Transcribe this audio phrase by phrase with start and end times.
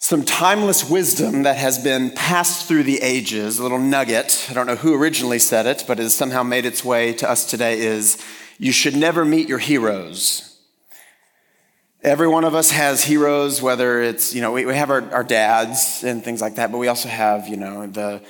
[0.00, 4.46] some timeless wisdom that has been passed through the ages, a little nugget.
[4.48, 7.28] I don't know who originally said it, but it has somehow made its way to
[7.28, 8.22] us today is
[8.58, 10.56] you should never meet your heroes.
[12.02, 15.24] Every one of us has heroes, whether it's, you know, we, we have our, our
[15.24, 18.22] dads and things like that, but we also have, you know, the,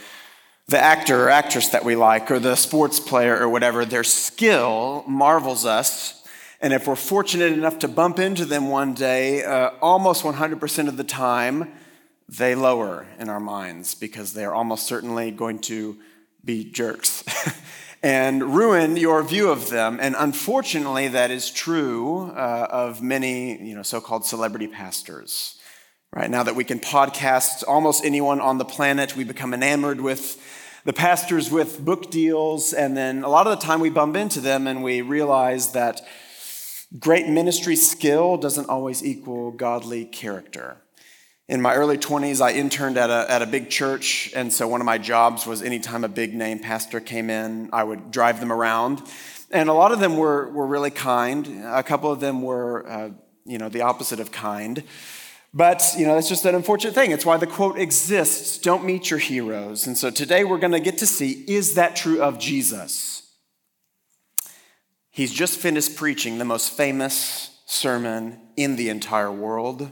[0.69, 3.85] the actor or actress that we like or the sports player or whatever.
[3.85, 6.18] Their skill marvels us
[6.61, 10.97] and if we're fortunate enough to bump into them one day, uh, almost 100% of
[10.97, 11.73] the time,
[12.29, 15.97] they lower in our minds because they're almost certainly going to
[16.45, 17.25] be jerks
[18.03, 19.99] and ruin your view of them.
[20.01, 25.55] And unfortunately, that is true uh, of many you know, so called celebrity pastors.
[26.13, 30.43] Right now that we can podcast almost anyone on the planet, we become enamored with
[30.85, 34.41] the pastors with book deals, and then a lot of the time we bump into
[34.41, 36.01] them and we realize that
[36.97, 40.79] Great ministry skill doesn't always equal godly character.
[41.47, 44.81] In my early 20s, I interned at a, at a big church, and so one
[44.81, 48.51] of my jobs was anytime a big name pastor came in, I would drive them
[48.51, 49.03] around.
[49.51, 51.63] And a lot of them were, were really kind.
[51.67, 53.11] A couple of them were, uh,
[53.45, 54.83] you know, the opposite of kind.
[55.53, 57.11] But, you know, that's just an unfortunate thing.
[57.11, 59.87] It's why the quote exists don't meet your heroes.
[59.87, 63.28] And so today we're going to get to see is that true of Jesus?
[65.19, 69.91] He's just finished preaching the most famous sermon in the entire world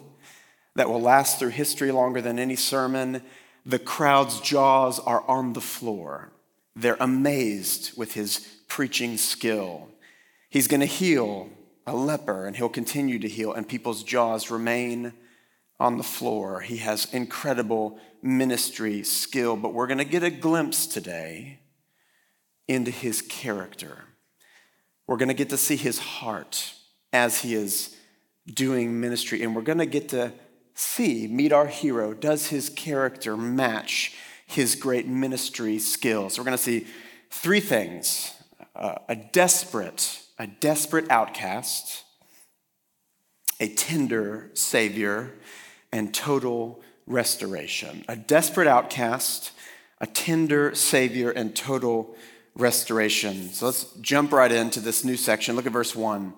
[0.77, 3.23] that will last through history longer than any sermon.
[3.65, 6.31] The crowd's jaws are on the floor.
[6.77, 8.39] They're amazed with his
[8.69, 9.89] preaching skill.
[10.49, 11.51] He's going to heal
[11.89, 15.13] a leper, and he'll continue to heal, and people's jaws remain
[15.81, 16.61] on the floor.
[16.61, 21.59] He has incredible ministry skill, but we're going to get a glimpse today
[22.69, 24.06] into his character.
[25.07, 26.75] We're going to get to see his heart
[27.13, 27.97] as he is
[28.47, 30.33] doing ministry, and we're going to get to
[30.75, 32.13] see, meet our hero.
[32.13, 34.15] Does his character match
[34.47, 36.39] his great ministry skills?
[36.39, 36.87] We're going to see
[37.31, 38.33] three things
[38.75, 42.05] uh, a desperate, a desperate outcast,
[43.59, 45.33] a tender savior,
[45.93, 48.05] and total restoration.
[48.07, 49.53] A desperate outcast,
[50.01, 52.17] a tender savior, and total
[52.57, 53.53] restoration.
[53.53, 55.57] So let's jump right into this new section.
[55.57, 56.33] Look at verse 1.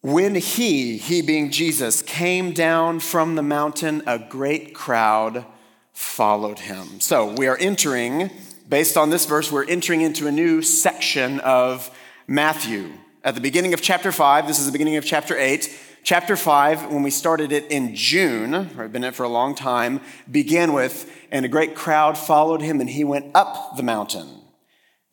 [0.00, 5.46] When he, he being Jesus, came down from the mountain, a great crowd
[5.92, 7.00] followed him.
[7.00, 8.30] So we are entering,
[8.68, 11.90] based on this verse, we're entering into a new section of
[12.26, 12.92] Matthew.
[13.22, 15.74] At the beginning of chapter 5, this is the beginning of chapter 8.
[16.02, 19.54] Chapter 5, when we started it in June, I've been in it for a long
[19.54, 24.43] time, began with, and a great crowd followed him, and he went up the mountain.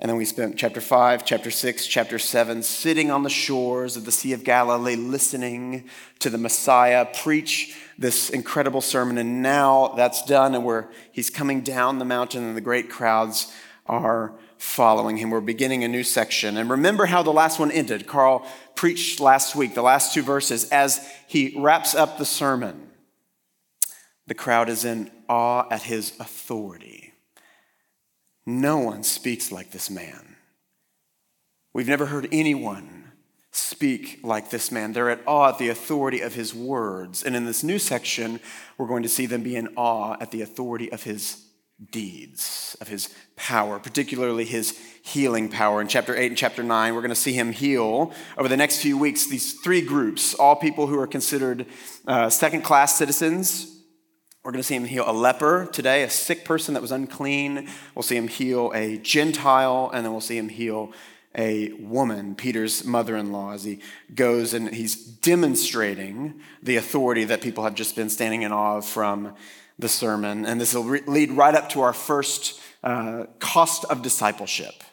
[0.02, 4.04] And then we spent chapter 5, chapter 6, chapter 7 sitting on the shores of
[4.04, 9.20] the Sea of Galilee, listening to the Messiah preach this incredible sermon.
[9.20, 13.54] And now that's done, and we're, he's coming down the mountain, and the great crowds
[13.86, 15.30] are following him.
[15.30, 16.58] We're beginning a new section.
[16.58, 18.08] And remember how the last one ended.
[18.08, 22.90] Carl preached last week, the last two verses, as he wraps up the sermon.
[24.26, 27.01] The crowd is in awe at his authority.
[28.46, 30.36] No one speaks like this man.
[31.74, 33.12] We've never heard anyone
[33.52, 34.94] speak like this man.
[34.94, 37.24] They're at awe at the authority of his words.
[37.24, 38.40] And in this new section,
[38.78, 41.46] we're going to see them be in awe at the authority of his
[41.92, 45.82] deeds, of his power, particularly his healing power.
[45.82, 48.82] In chapter 8 and chapter 9, we're going to see him heal over the next
[48.82, 51.66] few weeks these three groups all people who are considered
[52.08, 53.81] uh, second class citizens
[54.44, 57.68] we're going to see him heal a leper today, a sick person that was unclean.
[57.94, 60.94] We'll see him heal a Gentile, and then we'll see him heal
[61.36, 63.80] a woman, Peter's mother in law, as he
[64.16, 68.86] goes and he's demonstrating the authority that people have just been standing in awe of
[68.86, 69.36] from
[69.78, 70.46] the sermon.
[70.46, 74.84] And this will re- lead right up to our first uh, cost of discipleship,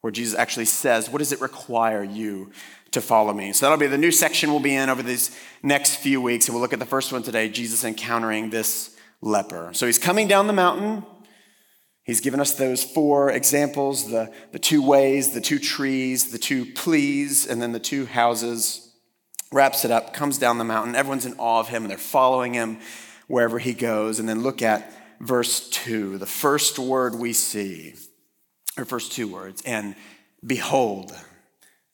[0.00, 2.52] where Jesus actually says, What does it require you
[2.96, 3.52] to follow me.
[3.52, 6.46] So that'll be the new section we'll be in over these next few weeks.
[6.46, 9.70] And we'll look at the first one today Jesus encountering this leper.
[9.72, 11.04] So he's coming down the mountain.
[12.04, 16.64] He's given us those four examples the, the two ways, the two trees, the two
[16.72, 18.82] pleas, and then the two houses.
[19.52, 20.94] Wraps it up, comes down the mountain.
[20.94, 22.78] Everyone's in awe of him, and they're following him
[23.28, 24.18] wherever he goes.
[24.18, 27.94] And then look at verse 2, the first word we see,
[28.76, 29.94] or first two words, and
[30.44, 31.12] behold.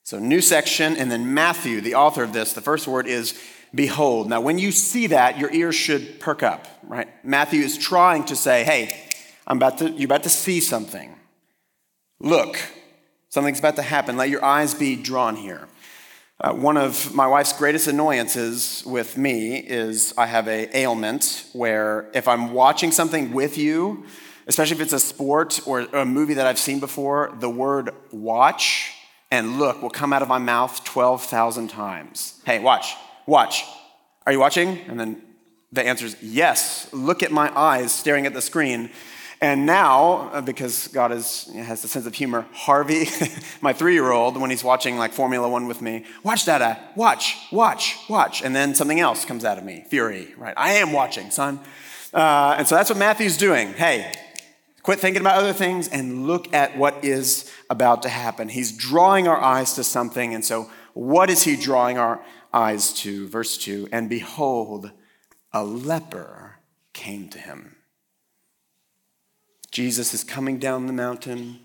[0.05, 3.39] So, new section, and then Matthew, the author of this, the first word is
[3.73, 4.29] behold.
[4.29, 7.07] Now, when you see that, your ears should perk up, right?
[7.23, 8.99] Matthew is trying to say, hey,
[9.47, 11.15] I'm about to, you're about to see something.
[12.19, 12.59] Look,
[13.29, 14.17] something's about to happen.
[14.17, 15.69] Let your eyes be drawn here.
[16.41, 22.09] Uh, one of my wife's greatest annoyances with me is I have a ailment where
[22.13, 24.03] if I'm watching something with you,
[24.47, 28.93] especially if it's a sport or a movie that I've seen before, the word watch
[29.33, 32.39] and look will come out of my mouth 12,000 times.
[32.45, 32.93] Hey, watch,
[33.25, 33.63] watch.
[34.27, 34.77] Are you watching?
[34.87, 35.23] And then
[35.71, 36.87] the answer is yes.
[36.93, 38.91] Look at my eyes staring at the screen.
[39.41, 43.07] And now, uh, because God is, has a sense of humor, Harvey,
[43.61, 47.35] my three year old, when he's watching like Formula One with me, watch Dada, watch,
[47.51, 48.43] watch, watch.
[48.43, 50.53] And then something else comes out of me, fury, right?
[50.55, 51.59] I am watching, son.
[52.13, 53.73] Uh, and so that's what Matthew's doing.
[53.73, 54.13] Hey,
[54.83, 58.49] quit thinking about other things and look at what is about to happen.
[58.49, 60.33] He's drawing our eyes to something.
[60.33, 63.27] And so, what is he drawing our eyes to?
[63.27, 64.91] Verse 2 And behold,
[65.51, 66.57] a leper
[66.93, 67.77] came to him.
[69.71, 71.59] Jesus is coming down the mountain.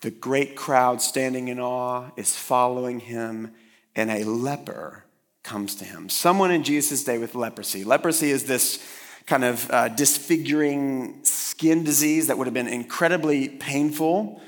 [0.00, 3.52] The great crowd standing in awe is following him,
[3.94, 5.04] and a leper
[5.42, 6.08] comes to him.
[6.08, 7.84] Someone in Jesus' day with leprosy.
[7.84, 8.84] Leprosy is this
[9.26, 11.20] kind of uh, disfiguring
[11.56, 14.42] skin disease that would have been incredibly painful.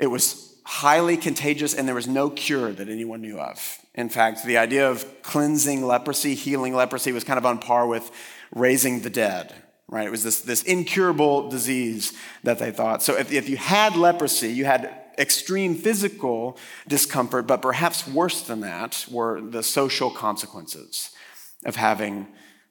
[0.00, 3.78] It was highly contagious, and there was no cure that anyone knew of.
[3.94, 8.10] In fact, the idea of cleansing leprosy, healing leprosy, was kind of on par with
[8.52, 9.54] raising the dead,
[9.86, 10.08] right?
[10.08, 12.12] It was this, this incurable disease
[12.42, 13.04] that they thought.
[13.04, 16.58] So if, if you had leprosy, you had extreme physical
[16.88, 21.12] discomfort, but perhaps worse than that were the social consequences
[21.64, 22.26] of having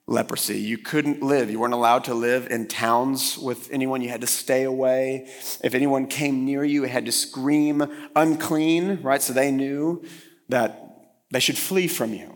[0.08, 0.58] leprosy.
[0.58, 1.50] You couldn't live.
[1.50, 4.00] You weren't allowed to live in towns with anyone.
[4.00, 5.28] You had to stay away.
[5.62, 9.22] If anyone came near you, it had to scream unclean, right?
[9.22, 10.02] So they knew
[10.48, 12.34] that they should flee from you.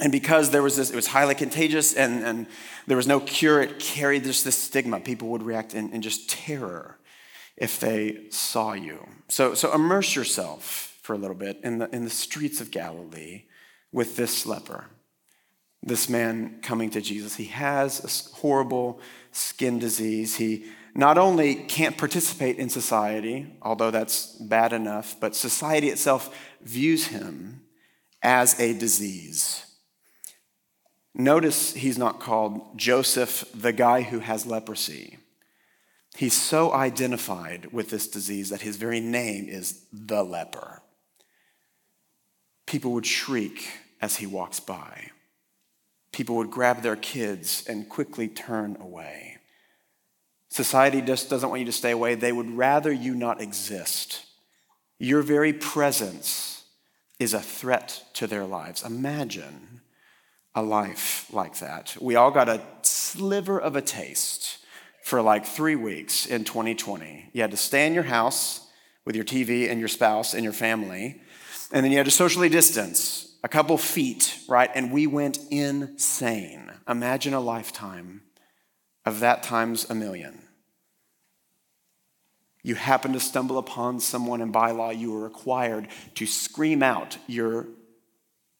[0.00, 2.46] And because there was this, it was highly contagious and, and
[2.86, 5.00] there was no cure, it carried just this stigma.
[5.00, 7.00] People would react in, in just terror
[7.56, 9.04] if they saw you.
[9.26, 13.46] So, so immerse yourself for a little bit in the, in the streets of Galilee
[13.90, 14.86] with this leper,
[15.88, 17.36] this man coming to Jesus.
[17.36, 19.00] He has a horrible
[19.32, 20.36] skin disease.
[20.36, 27.08] He not only can't participate in society, although that's bad enough, but society itself views
[27.08, 27.62] him
[28.22, 29.64] as a disease.
[31.14, 35.18] Notice he's not called Joseph, the guy who has leprosy.
[36.16, 40.82] He's so identified with this disease that his very name is the leper.
[42.66, 43.68] People would shriek
[44.00, 45.10] as he walks by.
[46.12, 49.36] People would grab their kids and quickly turn away.
[50.48, 52.14] Society just doesn't want you to stay away.
[52.14, 54.24] They would rather you not exist.
[54.98, 56.64] Your very presence
[57.18, 58.82] is a threat to their lives.
[58.82, 59.82] Imagine
[60.54, 61.96] a life like that.
[62.00, 64.58] We all got a sliver of a taste
[65.02, 67.30] for like three weeks in 2020.
[67.32, 68.66] You had to stay in your house
[69.04, 71.20] with your TV and your spouse and your family,
[71.72, 74.70] and then you had to socially distance a couple feet, right?
[74.74, 76.72] And we went insane.
[76.88, 78.22] Imagine a lifetime
[79.04, 80.42] of that times a million
[82.68, 87.16] you happen to stumble upon someone, and by law, you are required to scream out
[87.26, 87.66] your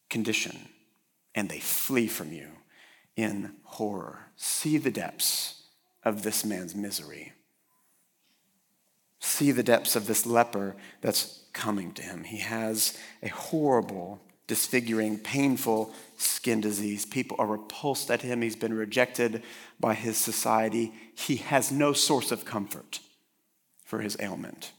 [0.09, 0.57] condition,
[1.35, 2.47] and they flee from you
[3.15, 4.31] in horror.
[4.35, 5.63] See the depths
[6.03, 7.33] of this man's misery.
[9.19, 12.23] See the depths of this leper that's coming to him.
[12.23, 17.05] He has a horrible, disfiguring, painful skin disease.
[17.05, 18.41] People are repulsed at him.
[18.41, 19.43] He's been rejected
[19.79, 20.93] by his society.
[21.15, 22.99] He has no source of comfort
[23.85, 24.71] for his ailment.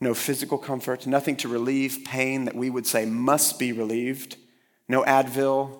[0.00, 4.36] No physical comfort, nothing to relieve pain that we would say must be relieved,
[4.88, 5.78] no Advil,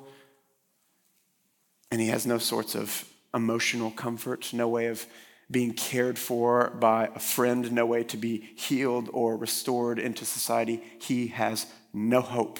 [1.91, 3.05] and he has no sorts of
[3.35, 5.07] emotional comfort, no way of
[5.53, 10.83] being cared for by a friend, no way to be healed or restored into society.
[11.01, 12.59] He has no hope.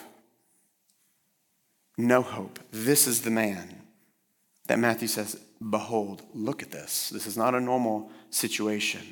[1.99, 2.61] No hope.
[2.71, 3.83] This is the man
[4.69, 7.11] that Matthew says, Behold, look at this.
[7.11, 9.03] This is not a normal situation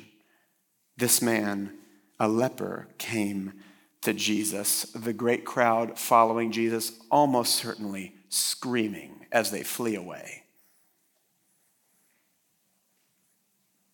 [1.01, 1.73] this man,
[2.19, 3.53] a leper, came
[4.01, 10.43] to Jesus, the great crowd following Jesus, almost certainly screaming as they flee away.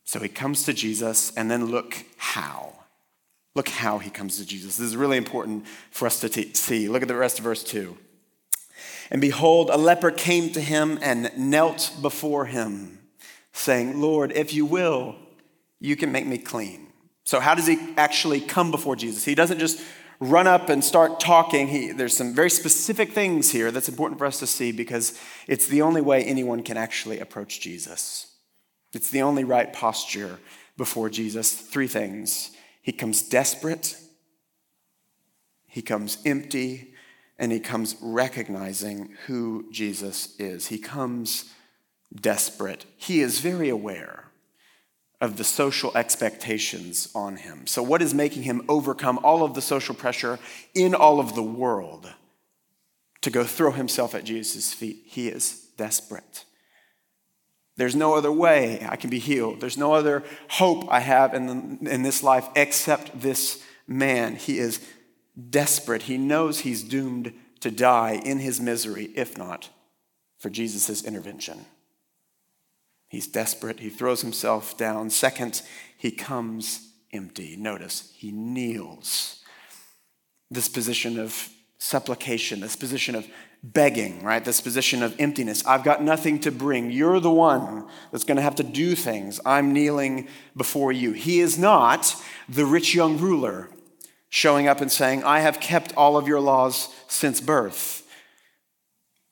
[0.07, 2.73] So he comes to Jesus, and then look how.
[3.55, 4.77] Look how he comes to Jesus.
[4.77, 6.87] This is really important for us to t- see.
[6.87, 7.97] Look at the rest of verse 2.
[9.11, 12.99] And behold, a leper came to him and knelt before him,
[13.51, 15.15] saying, Lord, if you will,
[15.81, 16.87] you can make me clean.
[17.25, 19.25] So, how does he actually come before Jesus?
[19.25, 19.83] He doesn't just
[20.21, 21.67] run up and start talking.
[21.67, 25.67] He, there's some very specific things here that's important for us to see because it's
[25.67, 28.36] the only way anyone can actually approach Jesus.
[28.93, 30.39] It's the only right posture
[30.77, 31.53] before Jesus.
[31.53, 32.51] Three things.
[32.81, 33.97] He comes desperate,
[35.65, 36.93] he comes empty,
[37.37, 40.67] and he comes recognizing who Jesus is.
[40.67, 41.53] He comes
[42.15, 42.85] desperate.
[42.95, 44.25] He is very aware
[45.19, 47.67] of the social expectations on him.
[47.67, 50.39] So, what is making him overcome all of the social pressure
[50.73, 52.13] in all of the world
[53.21, 55.03] to go throw himself at Jesus' feet?
[55.05, 56.45] He is desperate.
[57.77, 59.61] There's no other way I can be healed.
[59.61, 61.45] There's no other hope I have in,
[61.81, 64.35] the, in this life except this man.
[64.35, 64.85] He is
[65.49, 66.03] desperate.
[66.03, 69.69] He knows he's doomed to die in his misery, if not
[70.39, 71.65] for Jesus' intervention.
[73.07, 73.79] He's desperate.
[73.79, 75.09] He throws himself down.
[75.09, 75.61] Second,
[75.97, 77.55] he comes empty.
[77.55, 79.43] Notice, he kneels.
[80.51, 83.27] This position of supplication, this position of
[83.63, 84.43] begging, right?
[84.43, 85.65] This position of emptiness.
[85.65, 86.91] I've got nothing to bring.
[86.91, 89.39] You're the one that's going to have to do things.
[89.45, 91.11] I'm kneeling before you.
[91.11, 92.15] He is not
[92.47, 93.69] the rich young ruler
[94.29, 98.03] showing up and saying, I have kept all of your laws since birth.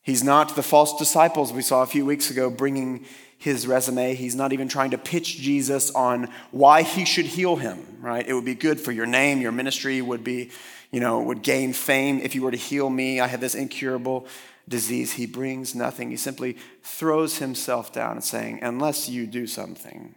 [0.01, 3.05] He's not the false disciples we saw a few weeks ago bringing
[3.37, 4.15] his resume.
[4.15, 8.25] He's not even trying to pitch Jesus on why he should heal him, right?
[8.25, 10.51] It would be good for your name, your ministry would be,
[10.95, 13.19] you know, would gain fame if you were to heal me.
[13.19, 14.25] I have this incurable
[14.65, 15.11] disease.
[15.11, 16.09] He brings nothing.
[16.09, 20.15] He simply throws himself down and saying, unless you do something,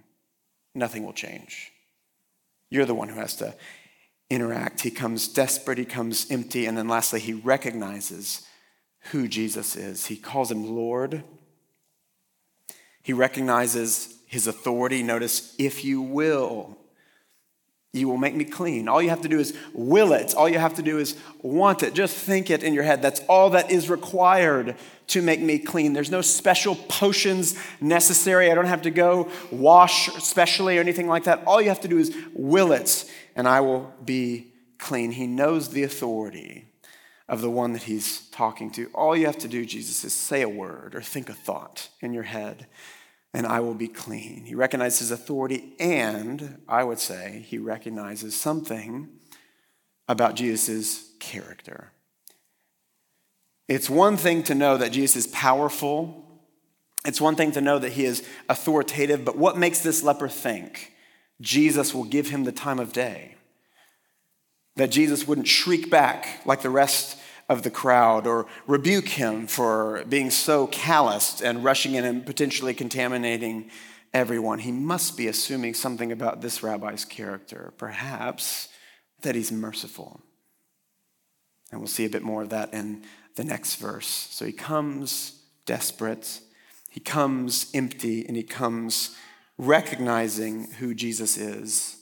[0.76, 1.73] nothing will change.
[2.70, 3.56] You're the one who has to
[4.30, 4.82] interact.
[4.82, 8.47] He comes desperate, he comes empty, and then lastly, he recognizes
[9.11, 10.06] who Jesus is.
[10.06, 11.25] He calls him Lord.
[13.02, 15.02] He recognizes his authority.
[15.02, 16.77] Notice, if you will,
[17.99, 18.88] you will make me clean.
[18.88, 20.35] All you have to do is will it.
[20.35, 21.95] All you have to do is want it.
[21.95, 23.02] Just think it in your head.
[23.02, 24.76] That's all that is required
[25.09, 25.93] to make me clean.
[25.93, 28.50] There's no special potions necessary.
[28.50, 31.43] I don't have to go wash specially or anything like that.
[31.47, 35.12] All you have to do is will it, and I will be clean.
[35.12, 36.67] He knows the authority
[37.28, 38.87] of the one that he's talking to.
[38.95, 42.14] All you have to do, Jesus, is say a word or think a thought in
[42.14, 42.67] your head,
[43.35, 44.44] and I will be clean.
[44.47, 49.08] He recognizes his authority, and I would say he recognizes something
[50.08, 51.92] about Jesus' character.
[53.68, 56.25] It's one thing to know that Jesus is powerful.
[57.04, 60.92] It's one thing to know that he is authoritative, but what makes this leper think
[61.40, 63.37] Jesus will give him the time of day?
[64.76, 67.18] That Jesus wouldn't shriek back like the rest
[67.49, 72.75] of the crowd or rebuke him for being so calloused and rushing in and potentially
[72.75, 73.71] contaminating
[74.12, 74.59] everyone.
[74.59, 78.69] He must be assuming something about this rabbi's character, perhaps
[79.23, 80.21] that he's merciful.
[81.71, 83.05] And we'll see a bit more of that in
[83.37, 84.07] the next verse.
[84.07, 86.40] So he comes desperate,
[86.90, 89.17] he comes empty, and he comes
[89.59, 91.97] recognizing who Jesus is.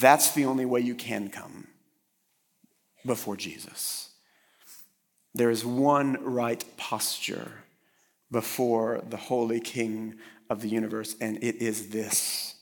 [0.00, 1.68] That's the only way you can come
[3.04, 4.11] before Jesus.
[5.34, 7.64] There is one right posture
[8.30, 10.16] before the Holy King
[10.50, 12.56] of the universe, and it is this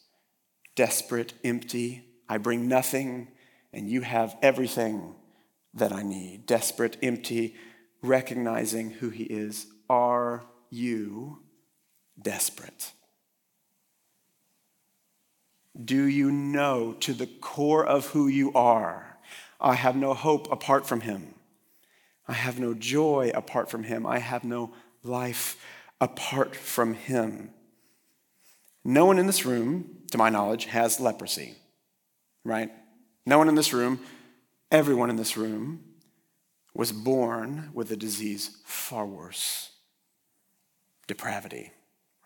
[0.76, 2.04] desperate, empty.
[2.28, 3.28] I bring nothing,
[3.72, 5.14] and you have everything
[5.74, 6.46] that I need.
[6.46, 7.56] Desperate, empty,
[8.02, 9.66] recognizing who He is.
[9.88, 11.42] Are you
[12.20, 12.92] desperate?
[15.82, 19.18] Do you know to the core of who you are?
[19.60, 21.34] I have no hope apart from Him.
[22.30, 24.06] I have no joy apart from him.
[24.06, 24.72] I have no
[25.02, 25.60] life
[26.00, 27.50] apart from him.
[28.84, 31.56] No one in this room, to my knowledge, has leprosy,
[32.44, 32.70] right?
[33.26, 33.98] No one in this room,
[34.70, 35.82] everyone in this room,
[36.72, 39.72] was born with a disease far worse
[41.08, 41.72] depravity.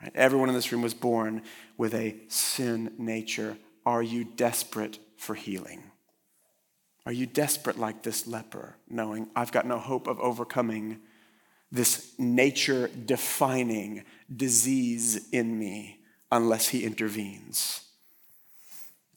[0.03, 0.13] Right?
[0.15, 1.41] Everyone in this room was born
[1.79, 3.57] with a sin nature.
[3.87, 5.83] Are you desperate for healing?
[7.07, 11.01] Are you desperate like this leper, knowing I've got no hope of overcoming
[11.71, 16.01] this nature defining disease in me
[16.33, 17.83] unless he intervenes?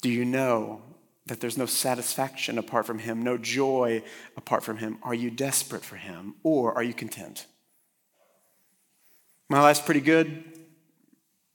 [0.01, 0.81] Do you know
[1.27, 4.03] that there's no satisfaction apart from him, no joy
[4.35, 4.97] apart from him?
[5.03, 7.45] Are you desperate for him or are you content?
[9.49, 10.43] My life's pretty good,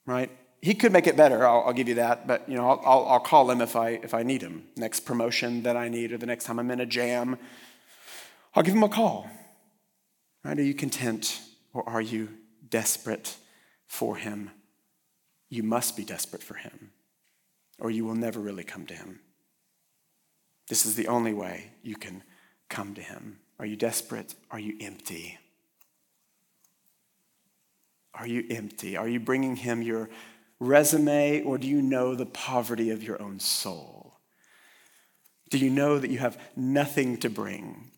[0.07, 0.31] right?
[0.63, 1.45] He could make it better.
[1.45, 2.27] I'll, I'll, give you that.
[2.27, 4.65] But you know, I'll, I'll, I'll call him if I if I need him.
[4.77, 7.37] Next promotion that I need, or the next time I'm in a jam,
[8.55, 9.29] I'll give him a call.
[10.45, 10.59] Right?
[10.59, 11.41] Are you content,
[11.75, 12.29] or are you
[12.71, 13.37] desperate
[13.87, 14.51] for him?
[15.51, 16.93] You must be desperate for him,
[17.79, 19.21] or you will never really come to him.
[20.69, 22.23] This is the only way you can
[22.69, 23.41] come to him.
[23.59, 24.35] Are you desperate?
[24.51, 25.39] Are you empty?
[28.15, 28.97] Are you empty?
[28.97, 30.09] Are you bringing him your
[30.63, 34.19] resume or do you know the poverty of your own soul?
[35.51, 37.91] Do you know that you have nothing to bring?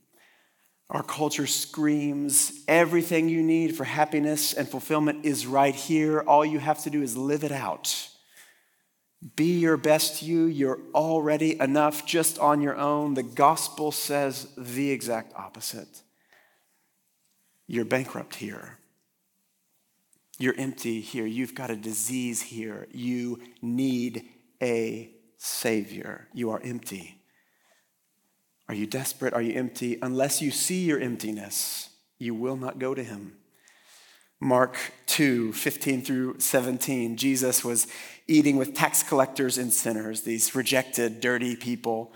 [0.91, 6.21] Our culture screams everything you need for happiness and fulfillment is right here.
[6.21, 8.09] All you have to do is live it out.
[9.37, 10.45] Be your best you.
[10.45, 13.15] You're already enough just on your own.
[13.15, 16.03] The gospel says the exact opposite.
[17.67, 18.79] You're bankrupt here.
[20.39, 21.27] You're empty here.
[21.27, 22.89] You've got a disease here.
[22.93, 24.29] You need
[24.63, 26.29] a Savior.
[26.33, 27.21] You are empty.
[28.69, 29.35] Are you desperate?
[29.35, 29.99] Are you empty?
[30.01, 33.37] Unless you see your emptiness, you will not go to Him.
[34.41, 34.77] Mark
[35.07, 37.87] 2 15 through 17, Jesus was
[38.27, 42.13] eating with tax collectors and sinners, these rejected, dirty people.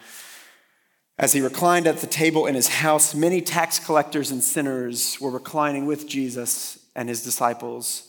[1.18, 5.30] As he reclined at the table in his house, many tax collectors and sinners were
[5.30, 8.09] reclining with Jesus and his disciples.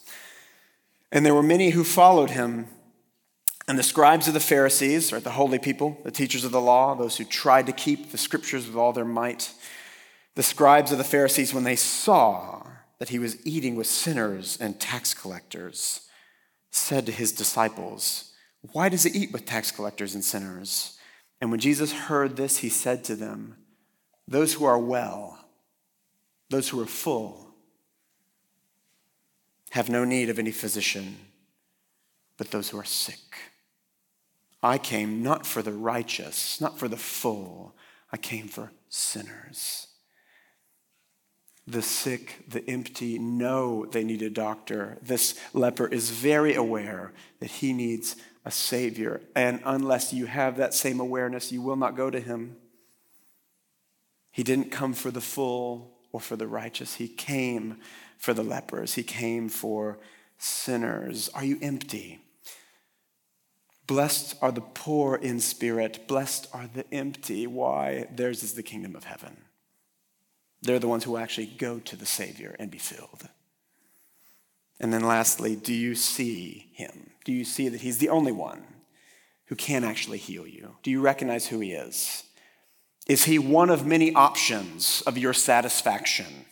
[1.11, 2.65] And there were many who followed him.
[3.67, 6.95] And the scribes of the Pharisees, or the holy people, the teachers of the law,
[6.95, 9.53] those who tried to keep the scriptures with all their might,
[10.33, 12.65] the scribes of the Pharisees, when they saw
[12.97, 16.07] that he was eating with sinners and tax collectors,
[16.71, 18.33] said to his disciples,
[18.71, 20.97] Why does he eat with tax collectors and sinners?
[21.39, 23.57] And when Jesus heard this, he said to them,
[24.27, 25.45] Those who are well,
[26.49, 27.48] those who are full,
[29.71, 31.17] have no need of any physician,
[32.37, 33.37] but those who are sick.
[34.61, 37.75] I came not for the righteous, not for the full,
[38.11, 39.87] I came for sinners.
[41.67, 44.97] The sick, the empty know they need a doctor.
[45.03, 49.21] This leper is very aware that he needs a Savior.
[49.35, 52.57] And unless you have that same awareness, you will not go to him.
[54.31, 57.77] He didn't come for the full or for the righteous, he came
[58.19, 59.97] for the lepers, he came for
[60.37, 61.29] sinners.
[61.33, 62.19] Are you empty?
[63.87, 67.47] Blessed are the poor in spirit, blessed are the empty.
[67.47, 68.05] Why?
[68.13, 69.45] Theirs is the kingdom of heaven.
[70.61, 73.29] They're the ones who actually go to the Savior and be filled.
[74.79, 77.11] And then lastly, do you see him?
[77.25, 78.63] Do you see that he's the only one
[79.45, 80.75] who can actually heal you?
[80.83, 82.23] Do you recognize who he is?
[83.07, 86.45] Is he one of many options of your satisfaction?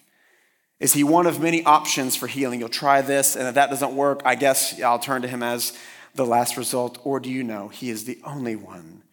[0.80, 2.60] Is he one of many options for healing?
[2.60, 5.78] You'll try this, and if that doesn't work, I guess I'll turn to him as
[6.14, 7.00] the last result.
[7.04, 9.04] Or do you know he is the only one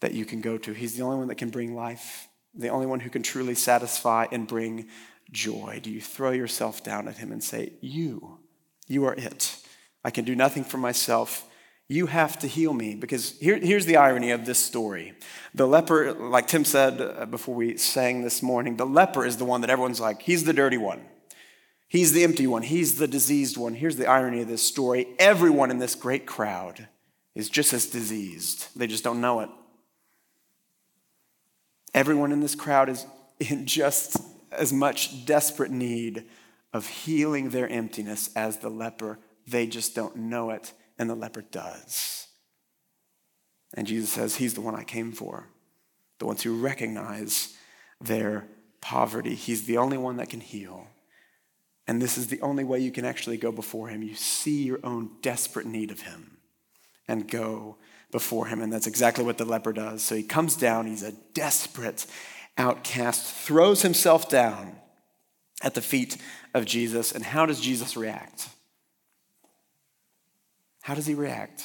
[0.00, 0.72] that you can go to?
[0.72, 4.26] He's the only one that can bring life the only one who can truly satisfy
[4.32, 4.88] and bring
[5.30, 5.80] joy?
[5.82, 8.38] Do you throw yourself down at him and say, You,
[8.86, 9.56] you are it.
[10.04, 11.46] I can do nothing for myself.
[11.90, 12.94] You have to heal me.
[12.94, 15.12] Because here, here's the irony of this story.
[15.54, 19.44] The leper, like Tim said uh, before we sang this morning, the leper is the
[19.44, 21.04] one that everyone's like, he's the dirty one.
[21.88, 22.62] He's the empty one.
[22.62, 23.74] He's the diseased one.
[23.74, 26.86] Here's the irony of this story everyone in this great crowd
[27.34, 29.48] is just as diseased, they just don't know it.
[31.92, 33.04] Everyone in this crowd is
[33.40, 34.16] in just
[34.52, 36.24] as much desperate need
[36.72, 39.18] of healing their emptiness as the leper.
[39.48, 42.28] They just don't know it, and the leper does.
[43.74, 45.48] And Jesus says, He's the one I came for.
[46.20, 47.56] The ones who recognize
[48.00, 48.46] their
[48.80, 49.34] poverty.
[49.34, 50.86] He's the only one that can heal.
[51.88, 54.02] And this is the only way you can actually go before Him.
[54.04, 56.36] You see your own desperate need of Him
[57.08, 57.76] and go
[58.10, 58.60] before him.
[58.60, 60.02] And that's exactly what the leper does.
[60.02, 62.06] So he comes down, he's a desperate
[62.58, 64.76] outcast, throws himself down
[65.62, 66.16] at the feet
[66.54, 67.12] of Jesus.
[67.12, 68.48] And how does Jesus react?
[70.82, 71.64] How does he react?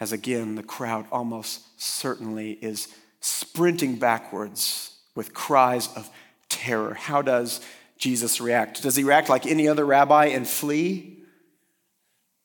[0.00, 2.88] As again, the crowd almost certainly is
[3.20, 6.10] sprinting backwards with cries of
[6.48, 6.94] terror.
[6.94, 7.60] How does
[7.98, 8.82] Jesus react?
[8.82, 11.16] Does he react like any other rabbi and flee?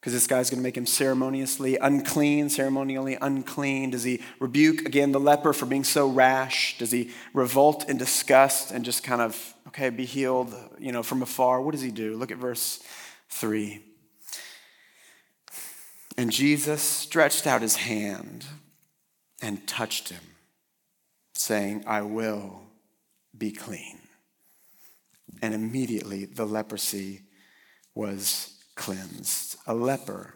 [0.02, 3.92] because this guy's going to make him ceremoniously unclean, ceremonially unclean?
[3.92, 6.76] Does he rebuke again the leper for being so rash?
[6.80, 11.22] Does he revolt in disgust and just kind of, okay, be healed, you know, from
[11.22, 11.62] afar?
[11.62, 12.18] What does he do?
[12.18, 12.82] Look at verse
[13.30, 13.84] 3.
[16.22, 18.46] And Jesus stretched out his hand
[19.42, 20.22] and touched him,
[21.34, 22.62] saying, I will
[23.36, 23.98] be clean.
[25.42, 27.24] And immediately the leprosy
[27.96, 29.56] was cleansed.
[29.66, 30.36] A leper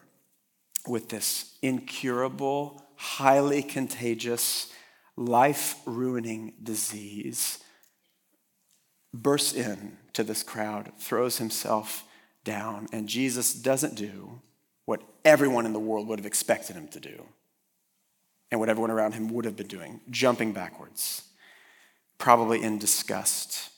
[0.88, 4.74] with this incurable, highly contagious,
[5.15, 7.60] life ruining disease
[9.13, 12.06] bursts in to this crowd, throws himself
[12.43, 14.41] down, and Jesus doesn't do
[14.86, 17.26] what everyone in the world would have expected him to do
[18.52, 21.24] and what everyone around him would have been doing, jumping backwards,
[22.17, 23.71] probably in disgust.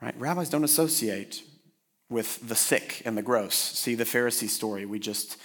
[0.00, 0.14] Right?
[0.18, 1.42] Rabbis don't associate
[2.08, 3.54] with the sick and the gross.
[3.54, 5.36] See the Pharisee story we just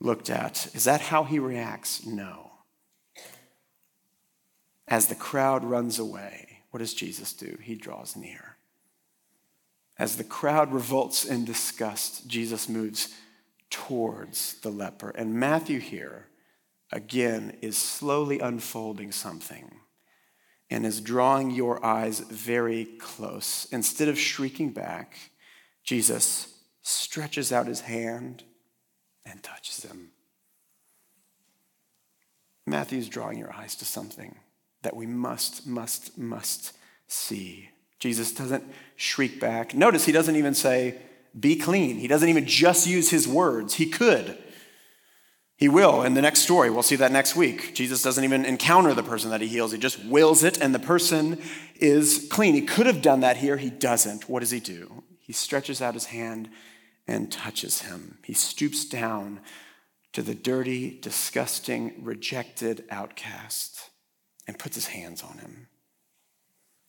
[0.00, 0.68] looked at.
[0.74, 2.06] Is that how he reacts?
[2.06, 2.52] No.
[4.86, 7.58] As the crowd runs away, what does Jesus do?
[7.60, 8.56] He draws near.
[9.98, 13.12] As the crowd revolts in disgust, Jesus moves
[13.70, 15.10] towards the leper.
[15.10, 16.28] And Matthew here,
[16.92, 19.80] again, is slowly unfolding something
[20.70, 23.66] and is drawing your eyes very close.
[23.72, 25.16] Instead of shrieking back,
[25.82, 28.44] Jesus stretches out his hand
[29.24, 30.10] and touches him.
[32.66, 34.36] Matthew's drawing your eyes to something
[34.82, 36.76] that we must, must, must
[37.06, 37.70] see.
[37.98, 38.64] Jesus doesn't
[38.96, 39.74] shriek back.
[39.74, 40.96] Notice he doesn't even say,
[41.38, 41.98] be clean.
[41.98, 43.74] He doesn't even just use his words.
[43.74, 44.38] He could.
[45.56, 46.70] He will in the next story.
[46.70, 47.74] We'll see that next week.
[47.74, 50.78] Jesus doesn't even encounter the person that he heals, he just wills it, and the
[50.78, 51.40] person
[51.74, 52.54] is clean.
[52.54, 53.56] He could have done that here.
[53.56, 54.28] He doesn't.
[54.28, 55.02] What does he do?
[55.18, 56.48] He stretches out his hand
[57.08, 58.18] and touches him.
[58.24, 59.40] He stoops down
[60.12, 63.90] to the dirty, disgusting, rejected outcast
[64.46, 65.68] and puts his hands on him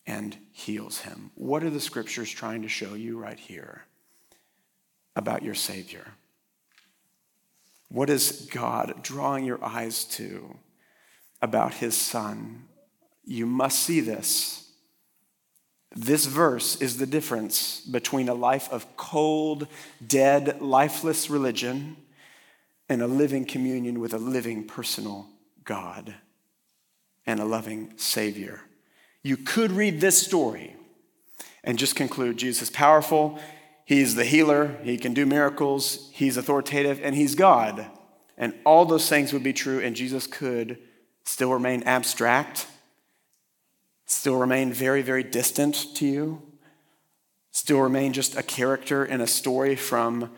[0.06, 1.30] and heals him.
[1.34, 3.84] What are the scriptures trying to show you right here
[5.16, 6.06] about your Savior?
[7.88, 10.56] What is God drawing your eyes to
[11.42, 12.68] about his Son?
[13.24, 14.72] You must see this.
[15.94, 19.66] This verse is the difference between a life of cold,
[20.06, 21.96] dead, lifeless religion
[22.88, 25.28] and a living communion with a living personal
[25.64, 26.14] God
[27.26, 28.60] and a loving Savior.
[29.22, 30.76] You could read this story
[31.62, 33.38] and just conclude Jesus is powerful,
[33.90, 37.86] He's the healer, He can do miracles, He's authoritative, and He's God.
[38.38, 40.78] And all those things would be true, and Jesus could
[41.24, 42.68] still remain abstract,
[44.06, 46.40] still remain very, very distant to you,
[47.50, 50.30] still remain just a character in a story from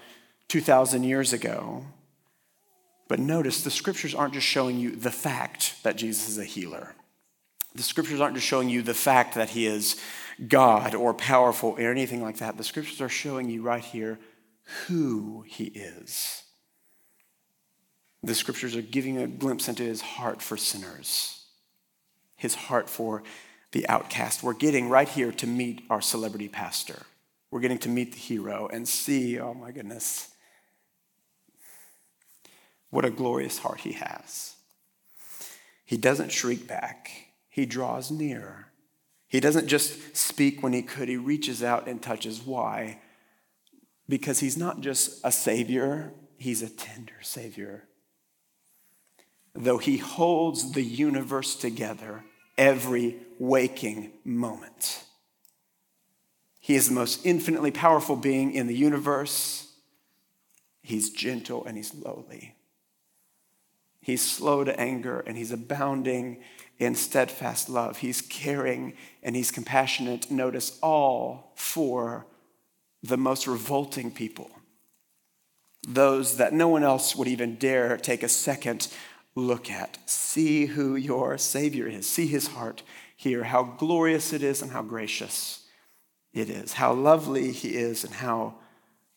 [0.48, 1.84] 2,000 years ago.
[3.06, 6.94] But notice the scriptures aren't just showing you the fact that Jesus is a healer.
[7.74, 10.00] The scriptures aren't just showing you the fact that he is
[10.48, 12.56] God or powerful or anything like that.
[12.56, 14.18] The scriptures are showing you right here
[14.86, 16.42] who he is.
[18.22, 21.44] The scriptures are giving a glimpse into his heart for sinners,
[22.36, 23.22] his heart for
[23.72, 24.42] the outcast.
[24.42, 27.02] We're getting right here to meet our celebrity pastor.
[27.50, 30.28] We're getting to meet the hero and see, oh my goodness,
[32.90, 34.54] what a glorious heart he has.
[35.84, 37.10] He doesn't shriek back,
[37.48, 38.71] he draws near.
[39.32, 42.42] He doesn't just speak when he could, he reaches out and touches.
[42.42, 42.98] Why?
[44.06, 47.84] Because he's not just a savior, he's a tender savior.
[49.54, 52.24] Though he holds the universe together
[52.58, 55.02] every waking moment.
[56.60, 59.72] He is the most infinitely powerful being in the universe.
[60.82, 62.54] He's gentle and he's lowly.
[64.02, 66.42] He's slow to anger and he's abounding
[66.78, 67.98] in steadfast love.
[67.98, 70.30] He's caring and he's compassionate.
[70.30, 72.26] Notice all for
[73.02, 74.50] the most revolting people,
[75.86, 78.88] those that no one else would even dare take a second
[79.34, 79.98] look at.
[80.08, 82.82] See who your Savior is, see his heart
[83.16, 85.64] here, how glorious it is and how gracious
[86.32, 88.54] it is, how lovely he is and how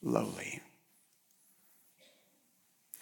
[0.02, 0.62] lowly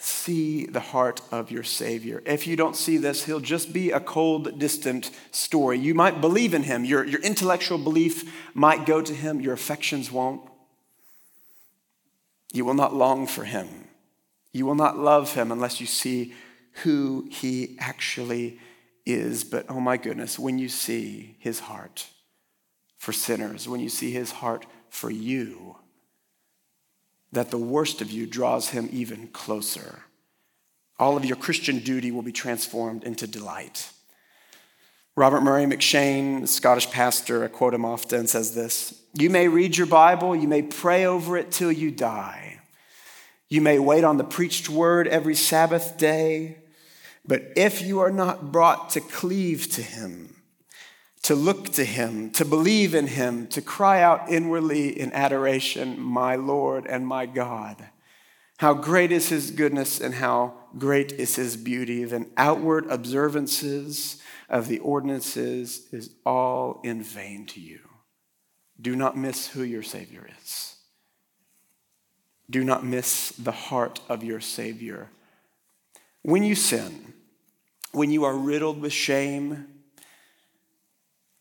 [0.03, 2.21] see the heart of your Savior.
[2.25, 5.79] If you don't see this, he'll just be a cold, distant story.
[5.79, 10.11] You might believe in him, your, your intellectual belief might go to him, your affections
[10.11, 10.41] won't.
[12.51, 13.87] You will not long for him.
[14.51, 16.33] You will not love him unless you see
[16.83, 18.59] who he actually
[19.05, 19.43] is.
[19.43, 22.07] But oh my goodness, when you see his heart
[22.97, 25.77] for sinners, when you see his heart for you,
[27.33, 30.03] that the worst of you draws him even closer.
[30.99, 33.89] All of your Christian duty will be transformed into delight.
[35.15, 39.87] Robert Murray M'Cheyne, Scottish pastor, I quote him often, says this You may read your
[39.87, 42.59] Bible, you may pray over it till you die.
[43.49, 46.57] You may wait on the preached word every Sabbath day,
[47.25, 50.32] but if you are not brought to cleave to him,
[51.23, 56.35] to look to him, to believe in him, to cry out inwardly in adoration, My
[56.35, 57.89] Lord and my God.
[58.57, 62.03] How great is his goodness and how great is his beauty.
[62.03, 67.79] Then outward observances of the ordinances is all in vain to you.
[68.79, 70.75] Do not miss who your Savior is.
[72.49, 75.09] Do not miss the heart of your Savior.
[76.21, 77.13] When you sin,
[77.91, 79.72] when you are riddled with shame,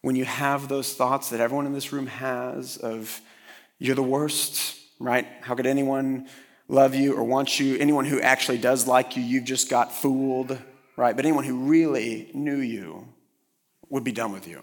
[0.03, 3.21] when you have those thoughts that everyone in this room has of
[3.79, 5.27] you're the worst, right?
[5.41, 6.29] How could anyone
[6.69, 7.77] love you or want you?
[7.79, 10.59] Anyone who actually does like you, you've just got fooled,
[10.97, 11.17] right?
[11.17, 13.09] But anyone who really knew you
[13.89, 14.63] would be done with you.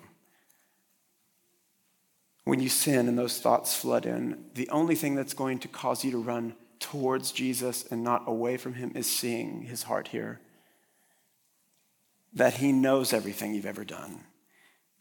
[2.43, 6.03] When you sin and those thoughts flood in, the only thing that's going to cause
[6.03, 10.39] you to run towards Jesus and not away from him is seeing his heart here.
[12.33, 14.21] That he knows everything you've ever done.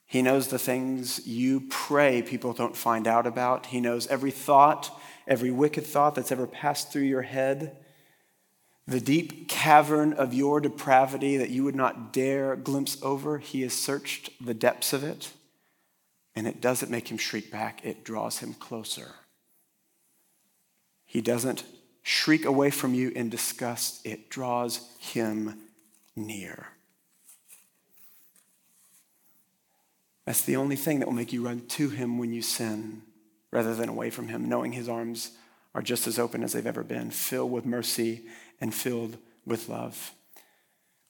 [0.09, 3.67] He knows the things you pray people don't find out about.
[3.67, 7.77] He knows every thought, every wicked thought that's ever passed through your head.
[8.87, 13.75] The deep cavern of your depravity that you would not dare glimpse over, he has
[13.75, 15.33] searched the depths of it,
[16.35, 19.17] and it doesn't make him shriek back, it draws him closer.
[21.05, 21.65] He doesn't
[22.03, 25.59] shriek away from you in disgust, it draws him
[26.17, 26.69] near.
[30.29, 33.01] That's the only thing that will make you run to him when you sin
[33.51, 35.31] rather than away from him, knowing his arms
[35.75, 38.27] are just as open as they've ever been, filled with mercy
[38.61, 40.13] and filled with love.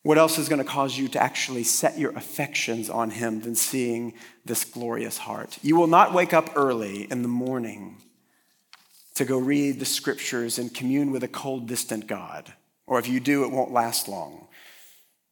[0.04, 3.56] What else is going to cause you to actually set your affections on him than
[3.56, 5.58] seeing this glorious heart?
[5.62, 7.96] You will not wake up early in the morning
[9.16, 12.52] to go read the scriptures and commune with a cold, distant God.
[12.86, 14.46] Or if you do, it won't last long.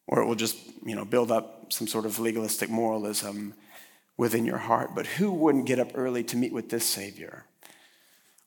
[0.08, 3.54] Or it will just, you know, build up some sort of legalistic moralism
[4.16, 4.94] within your heart.
[4.94, 7.44] But who wouldn't get up early to meet with this Savior?